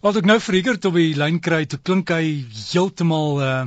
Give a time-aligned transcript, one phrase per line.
[0.00, 2.40] Wat ek nou vir Rigert op die lyn kry, toe klink hy
[2.72, 3.60] heeltemal uh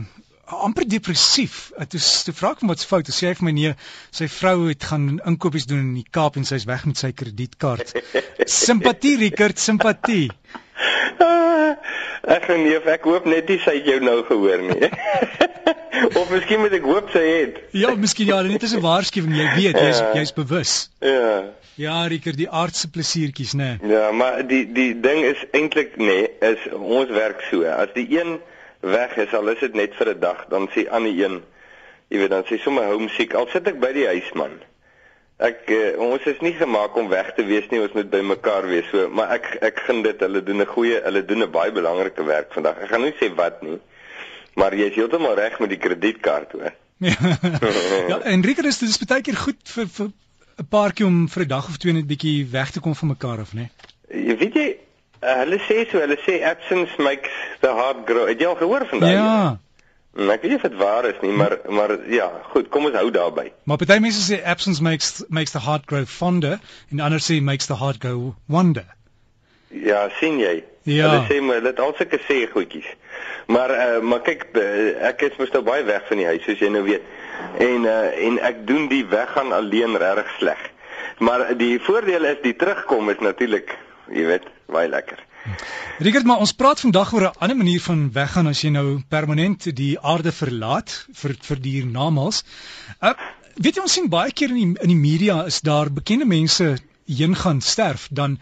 [0.53, 1.71] amper depressief.
[1.79, 3.07] Dit is te vra hom wat's fout.
[3.09, 3.71] Hy sê hy vir my nee,
[4.13, 7.93] sy vrou het gaan inkopies doen in die Kaap en sy's weg met sy kredietkaart.
[8.61, 10.27] Simpatie Rigert, simpatie.
[12.35, 14.89] Ek nee, ek hoop net nie sy het jou nou gehoor nie.
[16.19, 17.59] of miskien moet ek hoop sy het.
[17.71, 20.89] ja, miskien ja, net as 'n waarskuwing, jy weet, jy's jy's bewus.
[20.99, 21.53] Ja.
[21.75, 23.77] Ja, Riker, die aardse plesiertjies, né?
[23.81, 23.91] Nee.
[23.95, 27.65] Ja, maar die die ding is eintlik nê, nee, is ons werk so.
[27.65, 28.37] As die een
[28.85, 31.41] weg is, al is dit net vir 'n dag, dan sê aan die een,
[32.09, 33.33] jy weet, dan sê sommer homesick.
[33.33, 34.59] Al sit ek by die huis man.
[35.41, 38.67] Ek uh, ons is nie gemaak om weg te wees nie, ons moet by mekaar
[38.69, 38.85] wees.
[38.91, 42.23] So, maar ek ek vind dit hulle doen 'n goeie, hulle doen 'n baie belangrike
[42.23, 42.77] werk vandag.
[42.83, 43.79] Ek gaan nie sê wat nie.
[44.59, 46.73] Maar jy is heeltemal reg met die kredietkaart hoor.
[48.11, 50.11] ja, en Riker is dit baie keer goed vir vir
[50.61, 53.39] 'n paartjie om vir 'n dag of twee net bietjie weg te kom van mekaar
[53.41, 53.69] of nee.
[54.09, 54.67] Jy weet jy,
[55.23, 58.27] uh, hulle sê so, hulle sê absence makes the heart grow.
[58.27, 59.13] Het jy al gehoor van daai?
[59.13, 59.59] Ja.
[60.13, 62.97] Nee, ek weet nie of dit waar is nie, maar maar ja, goed, kom ons
[62.99, 63.47] hou daarby.
[63.65, 66.59] Maar party mense sê absence makes makes the heart grow fonder
[66.91, 68.85] en ander sê makes the heart go wonder.
[69.73, 70.61] Ja, sien jy?
[70.85, 71.09] Ja.
[71.09, 72.91] Hulle sê maar dit al sulke sê goedjies.
[73.47, 76.61] Maar uh, maar kyk uh, ek is mos nou baie weg van die huis soos
[76.63, 77.03] jy nou weet.
[77.59, 80.61] En uh, en ek doen die weggaan alleen regtig sleg.
[81.19, 83.75] Maar die voordeel is die terugkom is natuurlik,
[84.11, 85.19] jy weet, baie lekker.
[85.99, 89.75] Rigert, maar ons praat vandag oor 'n ander manier van weggaan as jy nou permanent
[89.75, 92.43] die aarde verlaat vir vir die hiernamaals.
[93.01, 93.13] Uh,
[93.55, 96.77] weet jy ons sien baie keer in die, in die media is daar bekende mense
[97.05, 98.39] heen gaan sterf dan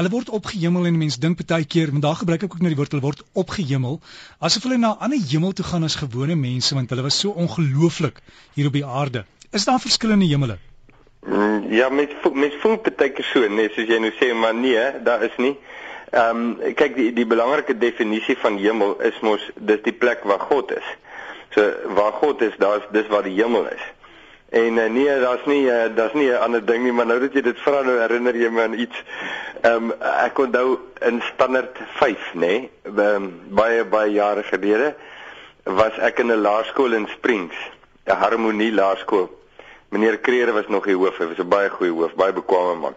[0.00, 2.78] hulle word opgehemel en mense dink baie keer, want daar gebruik ek ook nou die
[2.78, 3.98] woord hulle word opgehemel,
[4.40, 7.30] asof hulle na 'n ander hemel toe gaan as gewone mense want hulle was so
[7.30, 8.20] ongelooflik
[8.54, 9.24] hier op die aarde.
[9.52, 10.56] Is daar verskillende hemele?
[11.26, 15.02] Mm, ja, mens mens voel baie keer so, nee, soos jy nou sê, maar nee,
[15.04, 15.56] daar is nie.
[16.10, 20.40] Ehm um, kyk die die belangrike definisie van hemel is mos dis die plek waar
[20.40, 20.88] God is.
[21.54, 21.62] So
[21.94, 23.84] waar God is, daar's dis waar die hemel is.
[24.50, 27.32] En uh, nee, daar's nie uh, daar's nie 'n ander ding nie, maar nou dat
[27.32, 29.02] jy dit vra nou herinner jy my aan iets.
[29.60, 32.70] Ehm um, ek onthou in standaard 5, nê, nee,
[33.14, 34.94] um, baie baie jare gelede
[35.62, 37.54] was ek in 'n laerskool in Springs,
[38.06, 39.30] 'n harmonie laerskool.
[39.88, 42.96] Meneer Kreer was nog die hoof, hy was 'n baie goeie hoof, baie bekwame man.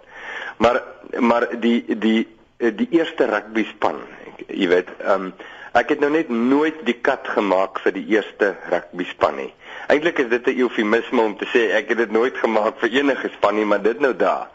[0.57, 0.81] Maar
[1.19, 2.27] maar die die
[2.57, 4.01] die eerste rugby span,
[4.47, 5.33] jy weet, ehm um,
[5.73, 9.53] ek het nou net nooit die kat gemaak vir die eerste rugby span nie.
[9.93, 13.29] Eintlik is dit 'n eufemisme om te sê ek het dit nooit gemaak vir enige
[13.35, 14.47] span nie, maar dit nou daar.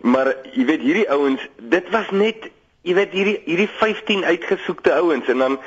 [0.00, 2.48] Maar jy weet hierdie ouens, dit was net
[2.82, 5.58] jy weet hierdie hierdie 15 uitgesoekte ouens en dan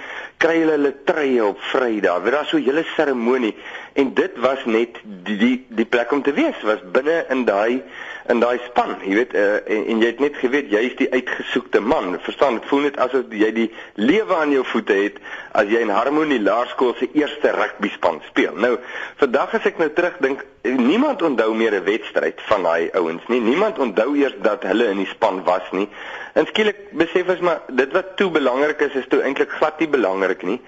[0.41, 2.23] kry hulle hulle treye op Vrydag.
[2.23, 3.55] Dit was so 'n hele seremonie
[3.93, 7.83] en dit was net die die die plek om te wees was binne in daai
[8.31, 11.81] in daai span, jy weet, uh, en, en jy het net geweet jy's die uitgesoekte
[11.83, 12.15] man.
[12.23, 13.67] Verstaan, dit voel net asof jy die
[13.99, 15.19] lewe aan jou voete het
[15.59, 18.55] as jy in Harmonie Laerskool se eerste rugby span speel.
[18.55, 18.77] Nou,
[19.19, 23.41] vandag as ek nou terugdink, niemand onthou meer 'n wedstryd van daai ouens nie.
[23.41, 25.89] Niemand onthou eers dat hulle in die span was nie.
[26.33, 29.89] En skielik besef ons maar dit wat toe belangrik is, is toe eintlik glad nie
[29.89, 30.61] belangrik nie.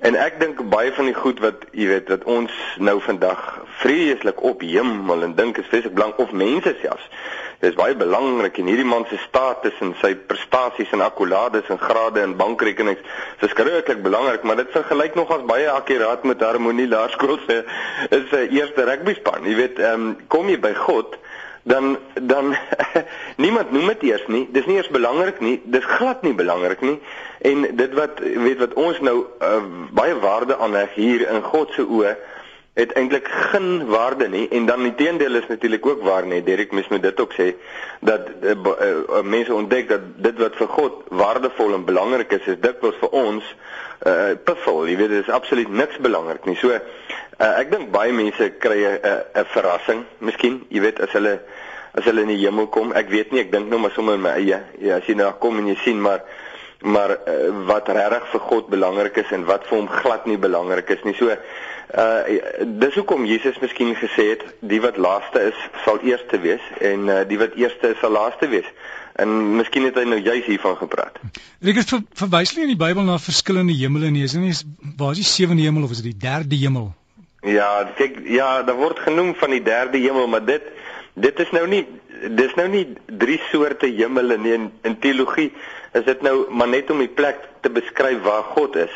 [0.00, 3.40] En ek dink baie van die goed wat jy weet wat ons nou vandag
[3.80, 7.08] vreeslik op hemel en dink is vreeslik belangrik of mense selfs.
[7.58, 11.80] Dit is baie belangrik en hierdie man se status en sy prestasies en akkolades en
[11.82, 17.40] grade en bankrekenings is verskriklik belangrik, maar dit vergelyk nogals baie akkuraat met Harmonie Laerskool
[17.48, 17.64] se
[18.10, 19.42] is 'n eerste rugbyspan.
[19.42, 21.18] Jy weet, ehm um, kom jy by God
[21.68, 22.56] dan dan
[23.44, 24.46] niemand noem dit eers nie.
[24.52, 25.58] Dis nie eers belangrik nie.
[25.64, 26.96] Dis glad nie belangrik nie.
[27.38, 29.60] En dit wat weet wat ons nou uh,
[29.92, 32.16] baie waarde aanheg hier in God se oë
[32.78, 36.42] het eintlik geen waarde nie en dan die teendeel is natuurlik ook waar nie.
[36.46, 37.48] Derek mis moet dit ook sê
[38.00, 42.60] dat uh, uh, mense ontdek dat dit wat vir God waardevol en belangrik is, is
[42.62, 43.54] dikwels vir ons
[44.06, 44.84] uh piffel.
[44.86, 46.54] Jy weet dit is absoluut niks belangrik nie.
[46.60, 46.80] So uh,
[47.48, 51.40] ek dink baie mense kry 'n 'n verrassing, miskien, jy weet as hulle
[51.98, 52.92] as hulle in die hemel kom.
[52.94, 54.62] Ek weet nie, ek dink nou maar sommer in my eie.
[54.78, 56.22] Ja, as jy nou kom en jy sien maar
[56.82, 60.90] maar uh, wat regtig vir God belangrik is en wat vir hom glad nie belangrik
[60.94, 61.14] is nie.
[61.18, 61.34] So
[61.96, 62.20] uh
[62.80, 67.22] dis hoekom Jesus miskien gesê het die wat laaste is sal eerste wees en uh,
[67.28, 68.68] die wat eerste is sal laaste wees.
[69.18, 71.16] En miskien het hy nou juis hiervan gepraat.
[71.64, 74.26] Ek het ver, verwys nie in die Bybel na verskillende hemele nie.
[74.28, 74.54] Is dit nie
[75.00, 76.92] waar is die sewende hemel of is dit die derde hemel?
[77.46, 80.62] Ja, kyk, ja, daar word genoem van die derde hemel, maar dit
[81.18, 81.82] dit is nou nie
[82.38, 85.52] dis nou nie drie soorte hemele nie in, in teologie
[85.92, 88.94] is dit nou maar net om die plek te beskryf waar God is.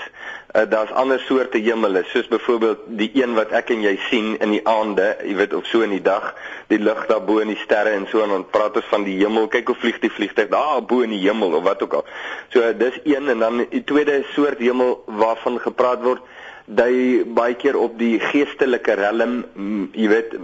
[0.52, 4.52] Uh, Daar's ander soorte hemele, soos byvoorbeeld die een wat ek en jy sien in
[4.52, 6.34] die aande, jy weet of so in die dag,
[6.68, 9.48] die lig daarbo en die sterre en so en dan praat ons van die hemel.
[9.52, 12.04] Kyk hoe vlieg die vliegtuig daar bo in die hemel of wat ook al.
[12.52, 16.28] So dis een en dan die tweede soort hemel waarvan gepraat word
[16.66, 19.42] dui baie keer op die geestelike realm,
[19.96, 20.36] jy weet,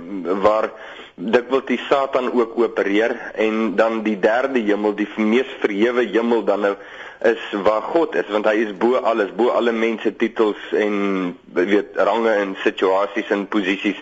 [0.43, 0.73] waar
[1.19, 6.61] dikwels die Satan ook opereer en dan die derde hemel, die mees verhewe hemel dan
[6.61, 6.75] nou
[7.26, 11.97] is waar God is want hy is bo alles, bo alle mense titels en weet
[11.97, 13.99] range en situasies en posisies.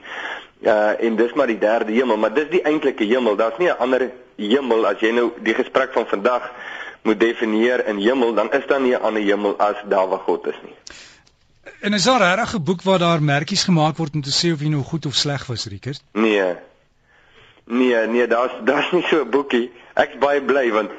[0.61, 3.37] Uh en dis maar die derde hemel, maar dis die eintlike hemel.
[3.37, 6.51] Daar's nie 'n ander hemel as jy nou die gesprek van vandag
[7.03, 10.47] moet definieer in hemel, dan is daar nie 'n ander hemel as daar waar God
[10.47, 10.75] is nie.
[11.81, 14.61] En is daar regtig 'n boek waar daar merkies gemaak word om te sê of
[14.61, 16.03] jy nou goed of sleg was, Rickert?
[16.13, 16.57] Nee.
[17.69, 19.73] Nee, nee, daar's daar's nie so 'n boekie.
[19.95, 20.91] Ek's baie bly want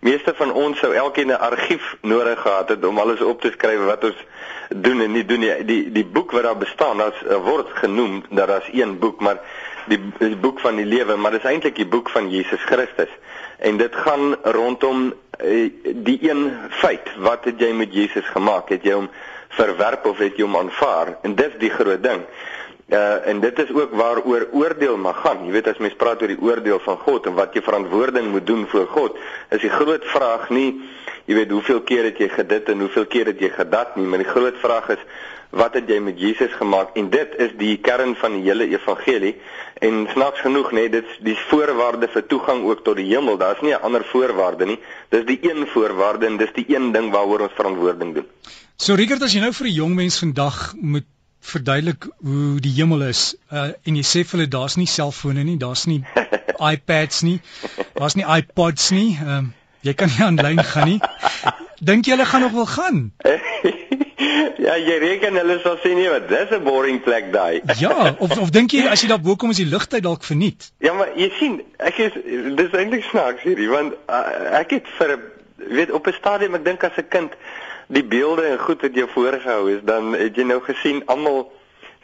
[0.00, 3.84] meeste van ons sou elkeen 'n argief nodig gehad het om alles op te skryf
[3.84, 4.24] wat ons
[4.68, 5.64] doen en nie doen nie.
[5.64, 9.40] Die die boek wat daar bestaan, daar's word genoem dat daar's een boek, maar
[9.86, 13.12] die, die boek van die lewe, maar dis eintlik die boek van Jesus Christus.
[13.58, 15.14] En dit gaan rondom
[15.44, 18.68] uh, die een feit, wat het jy met Jesus gemaak?
[18.68, 19.10] Het jy hom
[19.48, 21.16] verwerp of het jy hom aanvaar?
[21.22, 22.24] En dis die groot ding.
[22.90, 25.44] Uh en dit is ook waaroor oordeel mag gaan.
[25.46, 28.46] Jy weet as mens praat oor die oordeel van God en wat jy verantwoording moet
[28.46, 29.18] doen voor God,
[29.50, 30.72] is die groot vraag nie
[31.30, 34.22] jy weet hoeveel keer het jy gedit en hoeveel keer het jy gedat nie, maar
[34.22, 35.04] die groot vraag is
[35.50, 36.92] wat het jy met Jesus gemaak?
[36.98, 39.32] En dit is die kern van die hele evangelie.
[39.82, 43.38] En snaaks genoeg nê, nee, dit dis voorwaarde vir toegang ook tot die hemel.
[43.38, 44.78] Daar's nie 'n ander voorwaarde nie.
[45.10, 48.26] Dis die een voorwaarde en dis die een ding waaroor ons verantwoording doen.
[48.76, 51.06] So Rickert, as jy nou vir 'n jong mens vandag moet
[51.40, 55.56] verduidelik hoe die hemel is uh, en jy sê vir hulle daar's nie selfone nie,
[55.58, 56.02] daar's nie
[56.74, 57.40] iPads nie,
[57.96, 59.16] daar's nie iPods nie.
[59.24, 61.00] Um, jy kan nie aanlyn gaan nie.
[61.80, 62.98] Dink jy hulle gaan nog wil gaan?
[64.66, 67.62] ja, jy reken hulle sal sê nee, wat dis 'n boring plek daai.
[67.80, 70.70] ja, of of dink jy as jy daar bo kom is die ligtyd dalk verniet?
[70.84, 72.20] Ja, maar jy sien, ek is
[72.60, 75.16] dis eintlik snaaks hierdie want uh, ek het vir
[75.56, 77.32] weet op 'n stadium ek dink as 'n kind
[77.90, 81.48] die beelde en goed wat jy voorgehou is, dan het jy nou gesien almal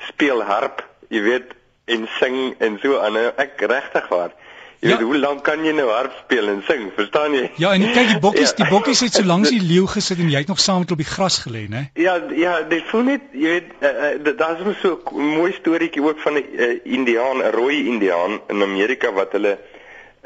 [0.08, 1.54] speel harp, jy weet,
[1.86, 3.14] en sing en so aan.
[3.14, 4.34] Nou, ek regtig waar.
[4.82, 4.96] Jy ja.
[4.96, 6.88] weet hoe lank kan jy nou harp speel en sing?
[6.94, 7.46] Verstaan jy?
[7.62, 8.58] Ja, en kyk die bokkies, ja.
[8.58, 11.00] die bokkies het so langs die leeu gesit en jy het nog saam met op
[11.00, 11.86] die gras gelê, né?
[11.96, 16.02] Ja, ja, dit voel net, jy weet, uh, uh, daar's mos so 'n mooi storieetjie
[16.04, 16.68] ook van 'n uh,
[16.98, 19.56] Indiaan, 'n rooi Indiaan in Amerika wat hulle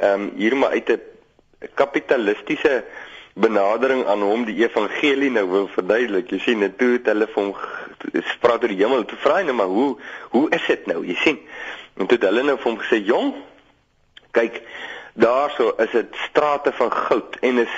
[0.01, 1.01] ehm um, hier maar uit 'n
[1.75, 2.85] kapitalistiese
[3.41, 6.31] benadering aan hom die evangelie nou wil verduidelik.
[6.31, 7.55] Jy sien, en toe het hulle vir hom
[8.35, 9.05] spraak oor die hemel.
[9.09, 9.91] Toe vra hy nou maar hoe
[10.35, 11.01] hoe is dit nou?
[11.07, 11.39] Jy sien.
[11.97, 13.35] En toe het hulle nou vir hom gesê, "Jong,
[14.33, 14.63] kyk,
[15.15, 17.75] daarso is dit strate van goud en is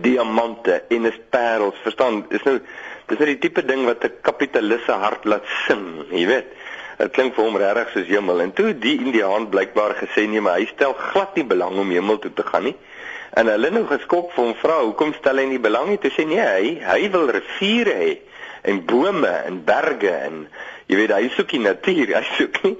[0.00, 1.78] diamante en is parels.
[1.82, 2.24] Verstaan?
[2.28, 2.60] Dis nou
[3.06, 6.46] dis nou die tipe ding wat 'n kapitaliste hart laat sing, jy weet."
[6.98, 8.40] Dit klink vir hom regtig soos hemel.
[8.40, 12.18] En toe die Indiaan blykbaar gesê nee, maar hy stel glad nie belang om hemel
[12.18, 12.76] toe te gaan nie.
[13.36, 16.26] En hulle nou geskok vir hom vra, "Hoekom stel hy nie belang nie?" Toe sê
[16.26, 18.12] nee, hy hy wil riviere hê
[18.62, 20.46] en bome en berge en
[20.86, 22.76] jy weet hy soek die natuur, hy soek nie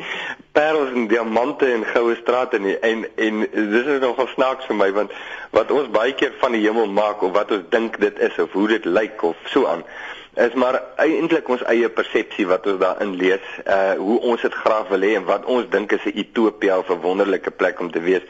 [0.52, 2.76] parels en diamante en goue strate nie.
[2.84, 5.12] En en dis is nogal snaaks vir my want
[5.56, 8.52] wat ons baie keer van die hemel maak of wat ons dink dit is of
[8.52, 9.86] hoe dit lyk of so aan
[10.34, 14.88] is maar eintlik ons eie persepsie wat ons daarin lees, uh hoe ons dit graag
[14.88, 18.00] wil hê en wat ons dink is 'n utopia of 'n wonderlike plek om te
[18.00, 18.24] wees.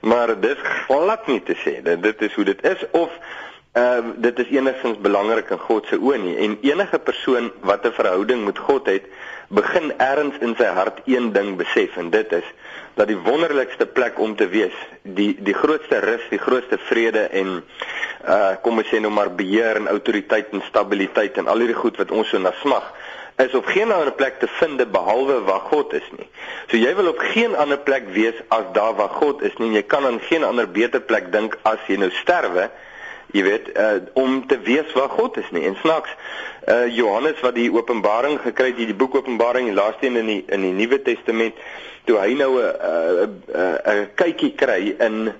[0.00, 3.10] Maar dit glad nie te sê dat dit is hoe dit is of
[3.78, 7.92] uh dit is enigstens belangrik in God se oë nie en enige persoon wat 'n
[8.00, 9.04] verhouding met God het,
[9.48, 12.48] begin ergens in sy hart een ding besef en dit is
[12.94, 17.62] dat die wonderlikste plek om te wees, die die grootste rus, die grootste vrede en
[18.26, 21.96] uh kom ons sê nou maar beheer en autoriteit en stabiliteit en al hierdie goed
[21.96, 22.92] wat ons so na smag
[23.38, 26.26] is op geen ander plek te vind behalwe waar God is nie.
[26.66, 29.70] So jy wil op geen ander plek wees as daar waar God is nie.
[29.76, 32.66] Jy kan aan geen ander beter plek dink as jy nou sterwe
[33.32, 35.64] jy weet uh, om te weet waar God is nie.
[35.68, 36.14] En snaaks
[36.68, 40.42] uh, Johannes wat die openbaring gekry het die boek Openbaring die laaste een in die
[40.46, 41.58] in die Nuwe Testament
[42.08, 42.72] toe hy nou 'n
[43.52, 45.32] 'n 'n kykie kry in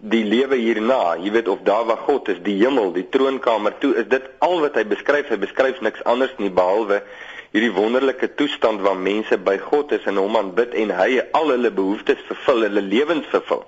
[0.00, 3.94] die lewe hierna jy weet of daar waar God is die hemel die troonkamer toe
[3.96, 5.28] is dit al wat hy beskryf.
[5.28, 7.02] Hy beskryf niks anders nie behalwe
[7.50, 11.72] hierdie wonderlike toestand waar mense by God is en hom aanbid en hy al hulle
[11.74, 13.64] behoeftes vervul, hulle lewens vervul.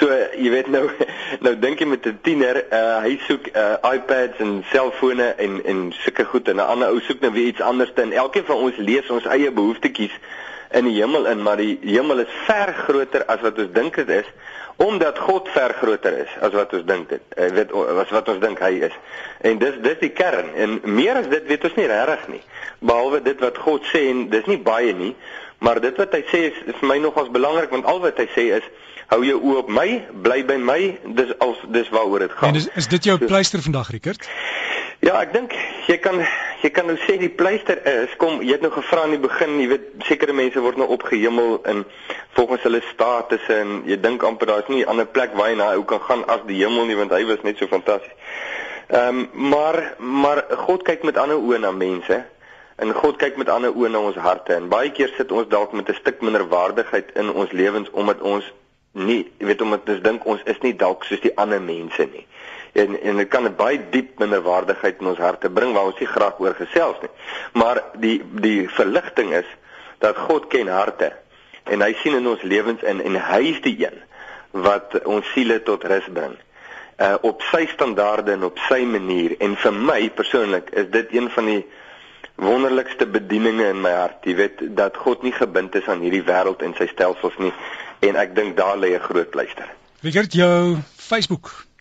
[0.00, 0.82] So jy weet nou
[1.44, 5.80] nou dink jy met 'n tiener, uh, hy soek uh, iPads en selfone en en
[6.04, 8.76] sulke goed en 'n ander ou soek nou weer iets anders en elkeen van ons
[8.76, 10.16] lees ons eie behoeftetjies
[10.72, 14.08] in die hemel in, maar die hemel is ver groter as wat ons dink dit
[14.08, 14.28] is
[14.76, 17.22] omdat God ver groter is as wat ons dink dit.
[17.36, 18.96] Hy weet was wat ons dink hy is.
[19.40, 22.42] En dis dis die kern en meer as dit weet ons nie regtig nie.
[22.80, 25.12] Behalwe dit wat God sê en dis nie baie nie,
[25.62, 28.28] maar dit wat hy sê is, is vir my nogals belangrik want al wat hy
[28.34, 28.70] sê is
[29.12, 29.88] hou jou oë op my,
[30.24, 30.80] bly by my,
[31.18, 32.54] dis al dis waaroor dit gaan.
[32.54, 34.24] En is, is dit jou pleister vandag, Rickert?
[35.04, 35.56] Ja, ek dink
[35.90, 36.22] jy kan
[36.62, 39.56] jy kan nou sê die pleister is kom jy het nou gevra in die begin,
[39.60, 41.84] jy weet sekere mense word nou opgehemel in
[42.36, 45.72] volgens hulle status en jy dink amper daar's nie 'n ander plek waar jy na
[45.74, 48.14] ou kan gaan as die hemel nie want hy was net so fantasties.
[48.88, 52.24] Ehm um, maar maar God kyk met ander oë na mense
[52.76, 55.72] en God kyk met ander oë na ons harte en baie keer sit ons dalk
[55.72, 58.44] met 'n stuk minder waardigheid in ons lewens omdat ons
[58.92, 62.26] nie jy weet omdat ons dink ons is nie dalk soos die ander mense nie
[62.72, 66.08] en en dit kan 'n baie diep minderwaardigheid in ons harte bring waar ons nie
[66.08, 67.10] graag oor gesels nie.
[67.52, 69.48] Maar die die verligting is
[69.98, 71.12] dat God ken harte
[71.64, 73.98] en hy sien in ons lewens in en hy is die een
[74.50, 76.36] wat ons siele tot rus bring.
[76.96, 81.30] Uh op sy standaarde en op sy manier en vir my persoonlik is dit een
[81.30, 81.64] van die
[82.34, 84.24] wonderlikste bedieninge in my hart.
[84.24, 87.52] Jy weet dat God nie gebind is aan hierdie wêreld en sy stelsels nie
[88.00, 89.68] en ek dink daar lê 'n groot luister.
[90.02, 91.71] Het jou Facebook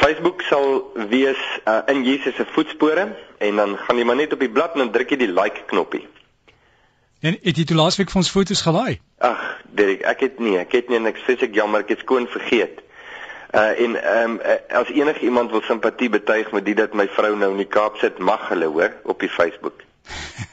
[0.00, 4.40] Facebook sal wees uh, in Jesus se voetspore en dan gaan jy maar net op
[4.44, 6.04] die blad en dan druk jy die like knoppie.
[7.24, 8.98] En het jy toe laasweek vir ons foto's gelaai?
[9.24, 9.44] Ag,
[9.76, 12.28] Dirk, ek het nie, ek het nie en ek sê ek jammer, ek het skoon
[12.32, 12.82] vergeet.
[13.56, 14.38] Uh en ehm um,
[14.82, 17.96] as enige iemand wil simpatie betuig met dit dat my vrou nou in die Kaap
[18.02, 19.84] sit, mag hulle hoor op die Facebook.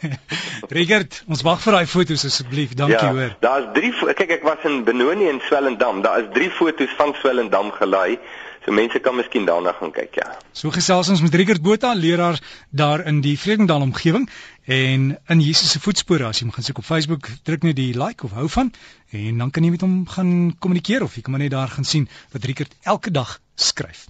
[0.78, 2.78] Richard, ons wag vir daai foto's asseblief.
[2.80, 3.36] Dankie ja, hoor.
[3.44, 6.02] Daar's 3 kyk ek was in Benoni en Swellendam.
[6.06, 8.20] Daar is 3 foto's van Swellendam gelaai.
[8.63, 10.29] So mense kan miskien daarna gaan kyk, ja.
[10.55, 12.38] So gesels ons met Richard Botha, leraar
[12.72, 14.29] daar in die Vredendal omgewing
[14.72, 17.91] en in Jesus se voetspore as jy hom gaan soek op Facebook, druk net die
[18.00, 18.72] like of hou van
[19.12, 20.32] en dan kan jy met hom gaan
[20.63, 24.08] kommunikeer of jy kan maar net daar gaan sien wat Richard elke dag skryf.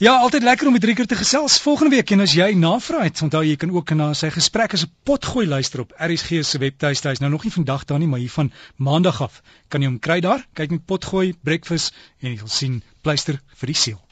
[0.00, 1.58] Ja, altyd lekker om met Rieker te gesels.
[1.60, 4.86] Volgende week en as jy navraag het, onthou jy kan ook na sy gesprek as
[4.86, 7.08] 'n potgooi luister op RSG se webtuiste.
[7.08, 9.98] Hy's nou nog nie vandag daar nie, maar hier van Maandag af kan jy hom
[9.98, 10.46] kry daar.
[10.54, 14.09] Kyk met potgooi breakfast en jy sal sien pleister vir die siel.